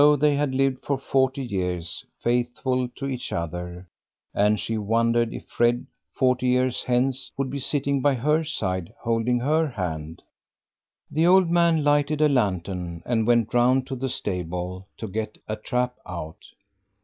So 0.01 0.15
they 0.15 0.33
had 0.35 0.55
lived 0.55 0.83
for 0.83 0.97
forty 0.97 1.43
years, 1.43 2.03
faithful 2.17 2.87
to 2.95 3.05
each 3.05 3.31
other, 3.31 3.87
and 4.33 4.59
she 4.59 4.75
wondered 4.75 5.31
if 5.31 5.47
Fred 5.47 5.85
forty 6.11 6.47
years 6.47 6.81
hence 6.81 7.31
would 7.37 7.51
be 7.51 7.59
sitting 7.59 8.01
by 8.01 8.15
her 8.15 8.43
side 8.43 8.91
holding 9.01 9.41
her 9.41 9.67
hand. 9.67 10.23
The 11.11 11.27
old 11.27 11.51
man 11.51 11.83
lighted 11.83 12.19
a 12.19 12.29
lantern 12.29 13.03
and 13.05 13.27
went 13.27 13.53
round 13.53 13.85
to 13.89 13.95
the 13.95 14.09
stable 14.09 14.87
to 14.97 15.07
get 15.07 15.37
a 15.47 15.55
trap 15.55 15.93
out. 16.03 16.45